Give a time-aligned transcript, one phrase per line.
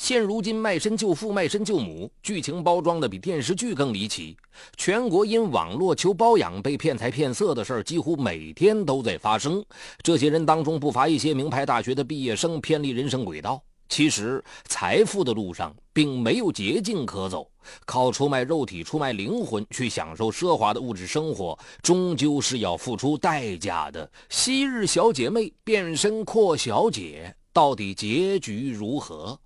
[0.00, 4.34] 现如今卖身救父、卖身救母，剧情包装的比电视剧更离奇。
[4.78, 9.62] 全国因网络求包养被骗财骗色的事儿，几乎每天都在发生。
[10.02, 13.62] 这些人当中不乏一些名牌大学的毕业生，偏离人生轨道。
[13.90, 17.46] 其实，财富的路上并没有捷径可走，
[17.84, 24.10] 靠出卖肉体、出卖灵魂去享受奢华的物质生活，终究是要付出代价的。
[24.30, 29.38] 昔日小姐妹变身阔小姐，到底结局如何？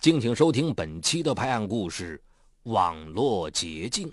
[0.00, 2.20] 敬请收听本期的拍案故事
[2.72, 4.08] 《网络捷径》。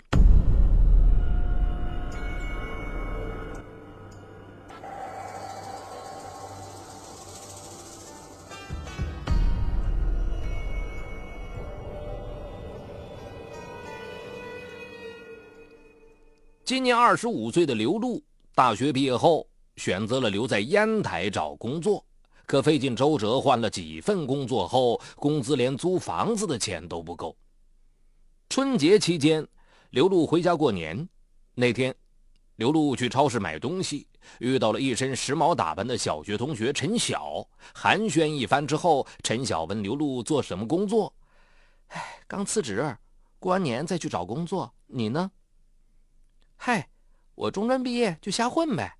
[16.64, 18.22] 今年二十五岁的刘露，
[18.54, 22.04] 大学毕业后选择了留在烟台找工作。
[22.48, 27.36] 可费尽周折换了几份工作后，工资连租房子的钱都不够。
[28.48, 29.46] 春节期间，
[29.90, 31.06] 刘露回家过年。
[31.54, 31.94] 那天，
[32.56, 37.46] 刘露去超市买东西，遇到了一身时髦打扮的小学同学陈晓。
[37.74, 41.12] 寒暄一番之后，陈晓问刘露做什么工作。
[41.88, 42.96] 哎，刚辞职，
[43.38, 44.72] 过完年再去找工作。
[44.86, 45.30] 你呢？
[46.56, 46.88] 嗨，
[47.34, 48.96] 我中专毕业就瞎混呗。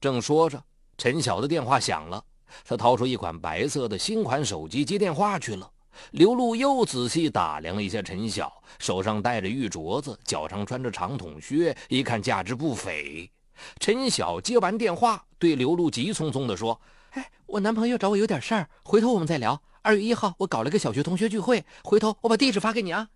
[0.00, 0.60] 正说着，
[0.98, 2.24] 陈晓的电话响了。
[2.64, 5.70] 他掏出一款白色的新款手机接电话去了。
[6.12, 13.30] 刘露又仔细打量了一下陈晓，手上戴着玉镯子，脚上穿着长筒靴，一看价值不菲。
[13.78, 19.60] 陈晓接完电话，对刘露急匆匆地说：“哎，我男朋友找我有点事儿，回头我们再聊。
[19.82, 23.10] 二月一号我搞了个小学同学聚会，回头我把地址发给你啊。”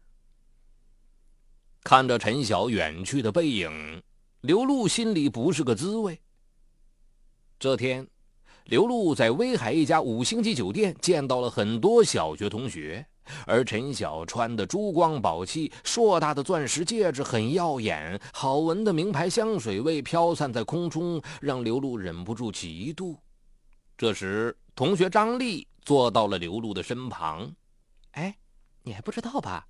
[1.85, 4.03] 看着陈晓远去的背影，
[4.41, 6.21] 刘露心里不是个滋味。
[7.59, 8.07] 这天。
[8.65, 13.07] 刘露在威海一家五星级酒店见到了很多小学同学，
[13.47, 23.15] 而陈晓穿的珠光宝气，硕大的钻石戒指很耀眼，好闻的名牌香水味飘散在空中，让刘露忍不住嫉妒。
[23.99, 27.55] 这时，同学张丽坐到了刘露的身旁。
[28.13, 28.35] 哎，
[28.83, 29.67] 你还不知道吧？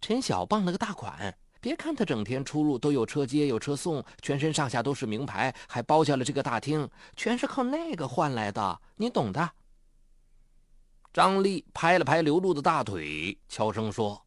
[0.00, 1.36] 陈晓傍了个大款。
[1.60, 9.50] 别看他整天出入都有车接有车送，全身上下都是名牌，还包下了这个大厅，全是靠那个换来的，你懂的。
[11.12, 14.24] 张丽拍了拍刘露的大腿，悄声说：“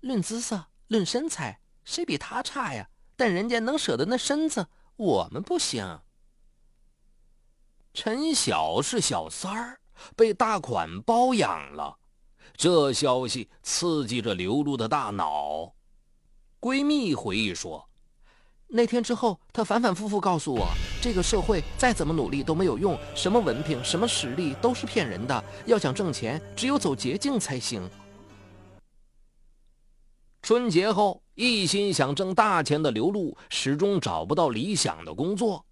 [0.00, 2.88] 论姿色，论身材，谁比他差呀？
[3.16, 6.00] 但人家能舍得那身子，我们不行。”
[7.92, 9.80] 陈晓是小三儿，
[10.14, 11.98] 被大款包养了，
[12.56, 15.74] 这消息刺激着刘露的大脑。
[16.60, 17.88] 闺蜜回忆说
[18.66, 20.66] ：“那天之后，她反反复复告诉我，
[21.00, 25.44] 这个社会再怎么努力都没有用，什么文凭、什么实力都是骗人的。
[25.66, 27.88] 要想挣钱，只有走捷径才行。”
[30.42, 35.64] 春节后，一心想挣大钱的刘露始终找不到理想的工作，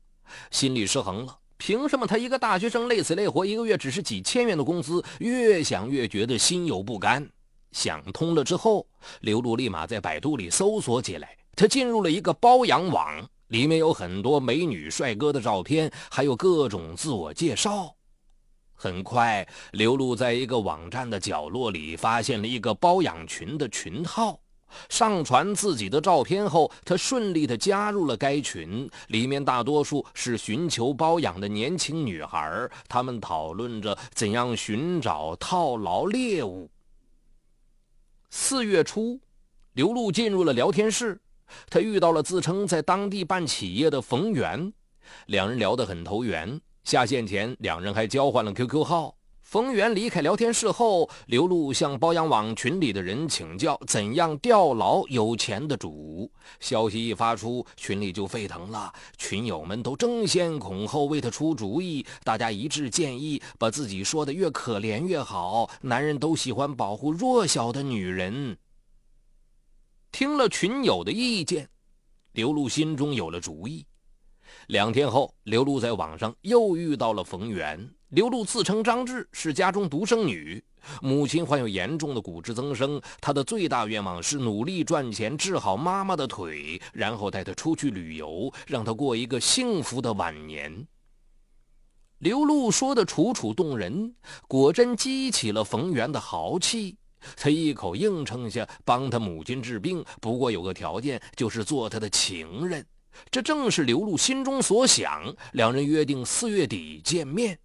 [0.50, 1.38] 心里失衡了。
[1.56, 5.02] 凭什么她一个大学生累死累活，一个月只是几千元的工资？
[5.18, 7.28] 越想越觉得心有不甘。
[7.72, 8.86] 想通了之后，
[9.20, 11.36] 刘露立马在百度里搜索起来。
[11.54, 17.94] 她进入了一个包养网，里面有很多美女帅哥的照片，还有各种自我介绍。
[18.74, 24.38] 很快，刘露在一个网站的角落里发现了一个包养群的群号，
[24.90, 28.86] 上传自己的照片后，她顺利地加入了该群。
[29.08, 36.70] 里面大多数是寻求包养的年轻女孩，她们讨论着怎样寻找套牢猎物。
[38.30, 39.20] 四月初，
[39.72, 41.20] 刘露进入了聊天室，
[41.70, 44.72] 她遇到了自称在当地办企业的冯源，
[45.26, 46.60] 两人聊得很投缘。
[46.84, 49.15] 下线前，两人还交换了 QQ 号。
[49.46, 56.28] 冯源离开聊天室后，刘露向包养网群里的人请教怎样钓牢有钱的主。
[56.58, 62.04] 消息一发出，群里就沸腾了，群友们都争先恐后为他出主意。
[62.24, 65.70] 大家一致建议，把自己说的越可怜越好。
[65.80, 68.58] 男人都喜欢保护弱小的女人。
[70.10, 71.68] 听了群友的意见，
[72.32, 73.86] 刘露心中有了主意。
[74.66, 77.88] 两天后，刘露在网上又遇到了冯源。
[78.10, 80.62] 刘露自称张志，是家中独生女，
[81.02, 83.02] 母亲患有严重的骨质增生。
[83.20, 90.86] 她的最大愿望是努力赚钱，治好妈妈的腿，然后带她出去旅游，让她过一个幸福的晚年。
[92.18, 94.14] 刘露说的楚楚动人，
[94.46, 96.96] 果真激起了冯源的豪气。
[97.34, 102.86] 他一口应承下，帮他母亲治病，不过有个条件，就是做他的情人。
[103.32, 105.34] 这正是刘露心中所想。
[105.52, 107.58] 两人约定四月底见面。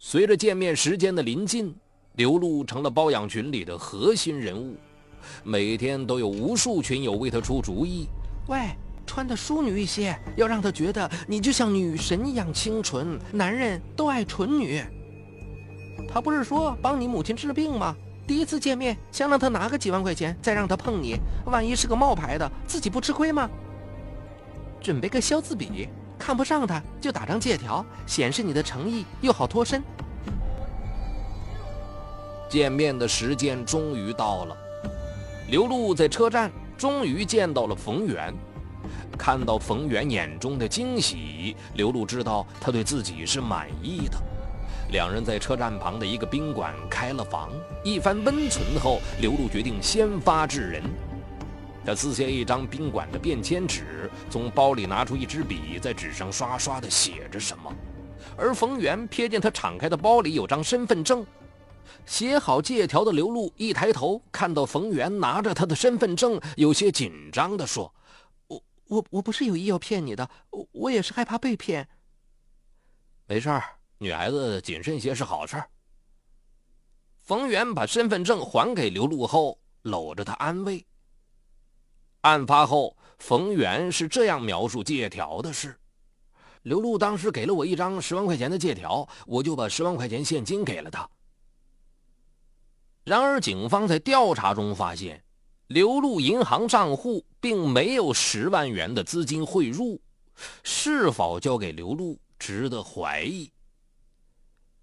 [0.00, 1.74] 随着见面时间的临近，
[2.14, 4.76] 刘露成了包养群里的核心人物，
[5.42, 8.06] 每天都有无数群友为她出主意。
[8.46, 8.68] 喂，
[9.04, 14.80] 穿的淑女一些，要让她觉得你就像女神一样清纯，男人都爱纯女。
[16.08, 17.96] 他不是说帮你母亲治病吗？
[18.24, 23.50] 第一次见面，先让他拿个几万块钱，再让他碰你，万一是个冒牌的，自己不吃亏吗？
[24.80, 25.88] 准备个消字笔，
[26.28, 29.82] 看不上他就打张借条，显示你的诚意，又好脱身。
[32.50, 34.54] 见面的时间终于到了，
[35.48, 38.30] 刘露在车站终于见到了冯源。
[39.16, 44.18] 看到冯源眼中的惊喜，刘露知道他对自己是满意的。
[44.90, 47.48] 两人在车站旁的一个宾馆开了房，
[47.82, 50.82] 一番温存后，刘露决定先发制人。
[51.88, 57.74] 他撕下一张宾馆的便签纸，从包里拿出一支笔，在纸上刷刷地写着什么。
[58.36, 61.26] 而冯源瞥见他敞开的包里有张身份证。
[62.04, 67.90] 写好借条的刘露一抬头，看到冯源拿着他的身份证，有些紧张地说
[68.48, 71.88] ：“我我我不是有意要骗你的，我我也是害怕被骗。
[73.24, 73.64] 没事儿，
[73.96, 75.56] 女孩子谨慎些是好事。”
[77.24, 80.84] 冯源把身份证还给刘露后，搂着她安慰。
[82.22, 85.78] 案发后，冯源是这样描述借条的事：
[86.62, 91.08] 刘露当时给了我一张十万块钱的借条，我就把十万块钱现金给了她。
[93.04, 95.22] 然而，警方在调查中发现，
[95.68, 100.00] 刘露银行账户并没有十万元的资金汇入，
[100.62, 103.50] 是否交给刘露值得怀疑。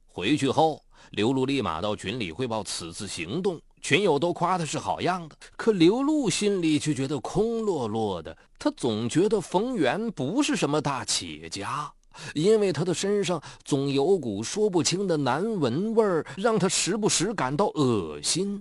[0.07, 5.35] 回去后，刘露立马到群里汇报此次行动，群友都夸他是好样的。
[5.55, 11.93] 可刘露心里却觉得空落落的，他总觉得冯源不是什么大企业家。
[12.33, 18.59] 因为他的身上总有股说不清的难闻味儿，让他时不时感到恶心。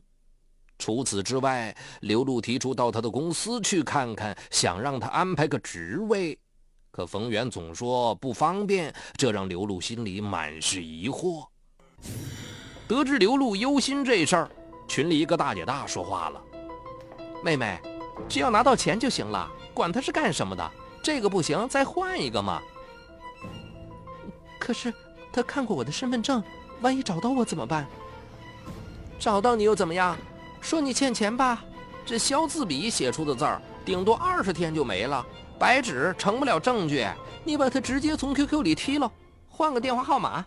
[0.79, 6.39] 除此之外，刘露提出到他的公司去看看，想让他安排个职位，
[6.91, 11.47] 可冯源总说不方便，这让刘露心里满是疑惑。
[12.87, 14.51] 得知刘露忧心这事儿，
[14.87, 16.43] 群里一个大姐大说话了
[17.43, 17.81] ：“妹妹，
[18.29, 20.71] 只要拿到钱就行了，管他是干什么的，
[21.03, 22.63] 这个不行，再换一个嘛。”
[24.59, 24.93] 可是
[25.33, 26.43] 他看过我的身份证，
[26.81, 27.87] 万一找到我怎么办？
[29.19, 30.17] 找到你又怎么样？
[30.61, 31.63] 说你欠钱吧，
[32.07, 35.25] 这消字笔写出的字儿，顶多二十天就没了，
[35.59, 37.07] 白纸成不了证据。
[37.45, 39.11] 你把它直接从 QQ 里踢了，
[39.51, 40.45] 换个电话号码。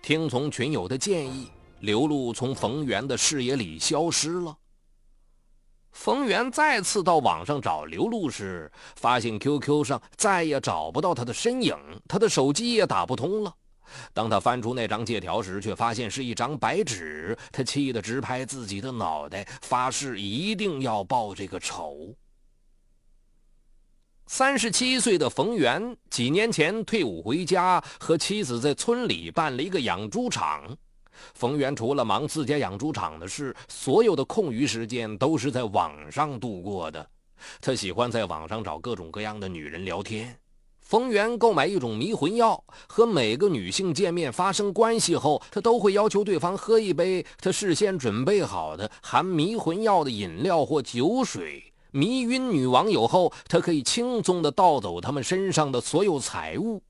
[0.00, 1.50] 听从群友的建议，
[1.84, 4.56] 刘露从冯源的视野里消失了。
[5.92, 11.76] 冯源再次到网上找刘露时，发现 QQ 上再也找不到他的身影，
[12.08, 13.54] 他的手机也打不通了。
[14.14, 17.36] 当他翻出那张借条时，却发现是一张白纸。
[17.52, 22.14] 他气得直拍自己的脑袋，发誓一定要报这个仇。
[24.26, 30.74] 三十七岁的冯源几年前退伍回家，和妻子在村里办了一个养猪场。
[31.34, 37.06] 冯源除了忙自家养猪场的事，所有的空余时间都是在网上度过的。
[37.60, 40.36] 他喜欢在网上找各种各样的女人聊天。
[40.80, 51.72] 冯源购买一种迷魂药，和每个女性见面发生关系后，他都会要求对方喝一杯他事先准备好的含迷魂药的饮料或酒水。
[51.90, 56.82] 迷晕女网友后，他可以轻松地盗走他们身上的所有财物。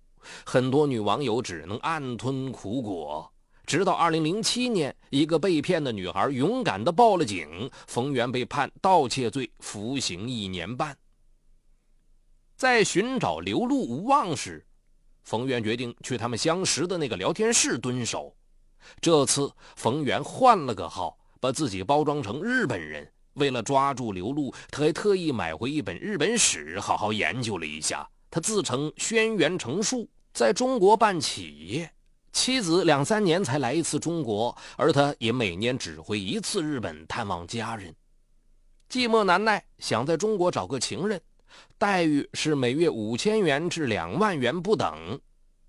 [0.44, 3.30] 很多女网友只能暗吞苦果。
[3.66, 10.96] 直到2007年，一个被骗的女孩勇敢地报了警，冯源被判盗窃罪，服刑一年半。
[12.56, 14.64] 在寻找刘露无望时，
[15.22, 18.34] 冯源决定去他们相识的那个聊天室蹲守。
[19.00, 23.10] 这次，冯源换了个号，把自己包装成日本人。
[23.34, 28.08] 为了抓住刘露，他还特意买回一本日本史，好好研究了一下。
[28.30, 31.90] 他自称轩辕成树，在中国办企业。
[32.34, 37.94] 妻子两三年才来一次中国，而他也每年只回一次日本探望家人。
[38.90, 41.18] 寂寞难耐，想在中国找个情人，
[41.78, 45.18] 待遇是每月五千元至两万元不等。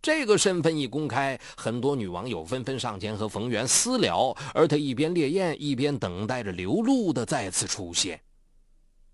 [0.01, 8.19] 这个身份一公开，很多女网友纷纷上前和冯源私聊，而他一边烈焰，一边等待着刘露的再次出现。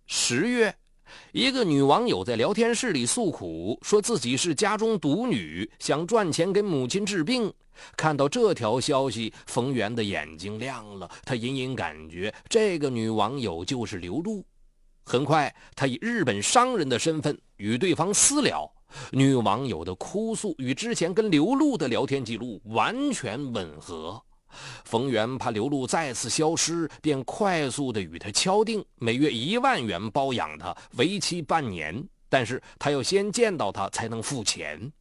[0.07, 0.73] 十月。
[1.31, 7.51] 一个女网友在聊天室里诉苦，说自己是家中独女，想赚钱给母亲治病。
[7.95, 14.45] 看到这条消息，冯源的眼睛亮了，他隐隐感觉这个女网友就是刘露。
[15.03, 18.71] 很快，他以日本商人的身份与对方私聊。
[19.11, 24.21] 女网友的哭诉与之前跟刘露的聊天记录完全吻合。
[24.83, 32.03] 冯源怕刘露再次消失，便快速的与他敲定每月一万元包养他，为期半年。
[32.29, 34.91] 但是他要先见到他才能付钱。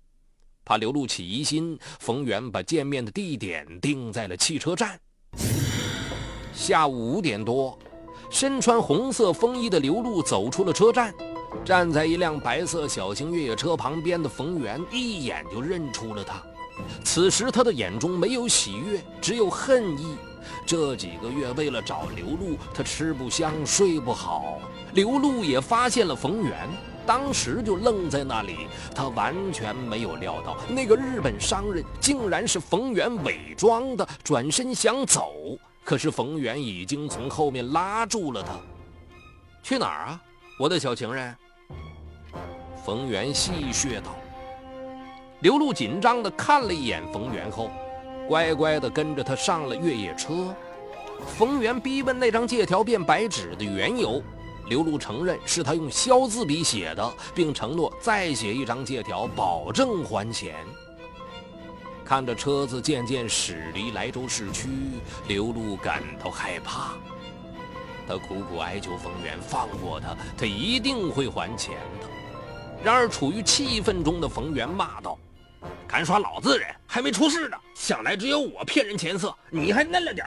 [0.65, 4.99] 怕刘露起疑心，冯源把见面的地点定在了汽车站。
[6.53, 7.79] 下午五点多，
[8.31, 11.15] 身穿红色风衣的刘露走出了车站。
[11.65, 16.41] 站在一辆白色小型越野车旁边的冯源一眼就认出了他。
[17.05, 20.17] 此时他的眼中没有喜悦，只有恨意。
[20.67, 24.59] 这几个月为了找刘露，他吃不香睡不好。
[24.95, 26.69] 刘露也发现了冯源，
[27.07, 28.69] 当时就愣在那里。
[28.95, 38.53] 他完全没有料到那个日本商人竟然是冯源伪装的，转身想走，可是冯源已经从后面拉住了他。
[39.63, 40.23] 去哪儿啊，
[40.59, 41.37] 我的小情人？
[42.85, 44.17] 冯源戏谑道。
[45.41, 47.71] 刘露紧张地看了一眼冯源后，
[48.29, 50.55] 乖乖地跟着他上了越野车。
[51.27, 54.23] 冯源逼问那张借条变白纸的缘由，
[54.69, 60.55] 刘露承认是他用削字笔写的，并承诺再写一张借条，保证还钱。
[62.05, 64.69] 看着车子渐渐驶离莱州市区，
[65.27, 66.93] 刘露感到害怕。
[68.07, 72.07] 他苦苦哀求冯源放过他，他一定会还钱的。
[72.83, 75.19] 然而，处于气愤中的冯源骂道
[75.91, 77.57] ：“敢耍老子的人，还没出事呢！
[77.75, 80.25] 想来只有我骗人钱色，你还嫩了点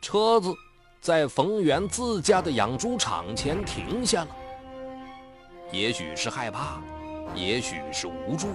[0.00, 0.54] 车子
[0.98, 4.28] 在冯源自家的养猪场前停下了。
[5.70, 6.80] 也许是害怕，
[7.34, 8.48] 也许是无助。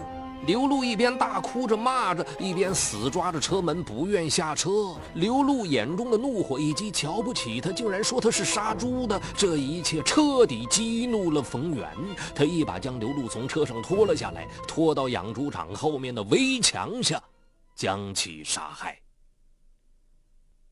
[0.45, 4.95] 刘露一边大哭着骂着，一边死抓着车门不愿下车。
[5.13, 11.87] 刘露眼中的怒火以及瞧不起他，竟然说他是杀猪的，这一切彻底激怒了冯源。
[12.33, 17.21] 他一把将刘露从车上拖了下来，拖到养猪场后面的围墙下，
[17.75, 18.97] 将其杀害。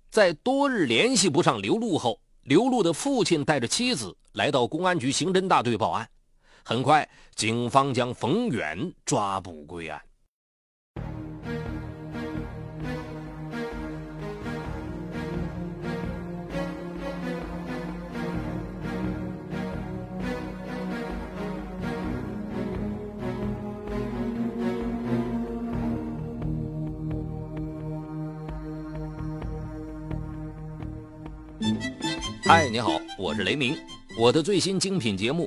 [0.09, 6.09] 在多日联系不上刘露后，刘露的父亲带着妻子来到公安局刑侦大队报案。
[6.69, 10.01] 很快，警方将冯远抓捕归案。
[32.43, 33.73] 嗨，你好，我是雷鸣，
[34.19, 35.46] 我的最新精品节目。